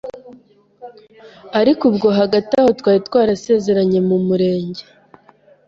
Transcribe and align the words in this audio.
ariko 1.59 1.81
ubwo 1.91 2.07
hagati 2.19 2.51
aho 2.59 2.69
twari 2.79 2.99
twarasezeranye 3.07 3.99
mu 4.07 4.17
murenge, 4.27 4.83